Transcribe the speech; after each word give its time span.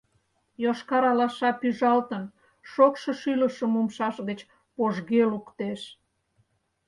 Йошкар 0.63 1.03
алаша 1.11 1.49
пӱжалтын, 1.59 2.23
шокшо 2.71 3.11
шӱлышым 3.21 3.71
умшаж 3.79 4.15
гыч 4.29 4.39
пожге 4.75 5.21
луктеш. 5.31 5.81